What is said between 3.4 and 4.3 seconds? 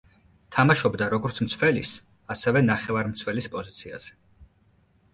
პოზიციაზე.